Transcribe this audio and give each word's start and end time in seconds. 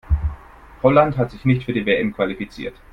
Holland 0.81 1.15
hat 1.17 1.29
sich 1.29 1.45
nicht 1.45 1.63
für 1.65 1.73
die 1.73 1.85
WM 1.85 2.11
qualifiziert. 2.11 2.73